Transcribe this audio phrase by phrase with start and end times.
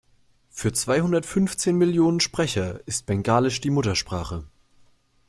[0.49, 4.45] Für zweihundertfünfzehn Millionen Sprecher ist Bengalisch die Muttersprache.